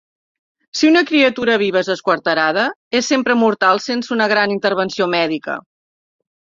Si 0.79 0.87
una 0.93 1.03
criatura 1.11 1.57
viva 1.63 1.83
és 1.85 1.91
esquarterada, 1.95 2.65
és 3.03 3.13
sempre 3.13 3.39
mortal 3.45 3.85
sense 3.91 4.15
una 4.19 4.33
gran 4.35 4.59
intervenció 4.59 5.13
mèdica. 5.19 5.63